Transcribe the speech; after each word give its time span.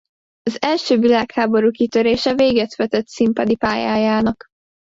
Az 0.41 0.61
első 0.61 0.97
világháború 0.99 1.71
kitörése 1.71 2.33
véget 2.33 2.75
vetett 2.75 3.07
színpadi 3.07 3.55
pályájának. 3.55 4.43